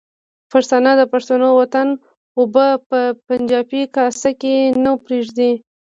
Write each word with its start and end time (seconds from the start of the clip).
پښتانه 0.51 0.91
د 0.97 1.01
پښتون 1.11 1.41
وطن 1.59 1.87
اوبه 2.39 2.67
په 2.89 2.99
پنجابي 3.27 3.83
کاسه 3.95 4.31
کې 4.41 4.55
نه 4.83 4.91
پرېږدي. 5.05 5.51